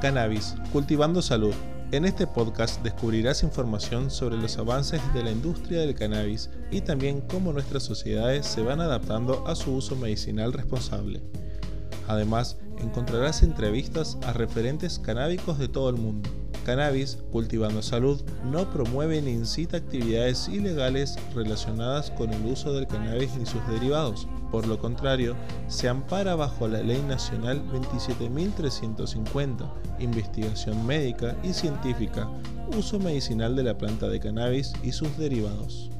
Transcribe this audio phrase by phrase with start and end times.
[0.00, 1.54] Cannabis, cultivando salud.
[1.90, 7.22] En este podcast descubrirás información sobre los avances de la industria del cannabis y también
[7.22, 11.22] cómo nuestras sociedades se van adaptando a su uso medicinal responsable.
[12.08, 16.28] Además, encontrarás entrevistas a referentes canábicos de todo el mundo.
[16.66, 18.20] Cannabis, Cultivando Salud,
[18.50, 24.26] no promueve ni incita actividades ilegales relacionadas con el uso del cannabis ni sus derivados.
[24.50, 25.36] Por lo contrario,
[25.68, 32.28] se ampara bajo la Ley Nacional 27.350, Investigación Médica y Científica,
[32.76, 35.92] Uso Medicinal de la Planta de Cannabis y sus derivados.